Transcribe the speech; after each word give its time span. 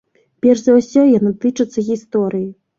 Перш 0.45 0.63
за 0.67 0.77
ўсё 0.79 1.05
яны 1.19 1.35
тычацца 1.45 1.87
гісторыі. 1.93 2.47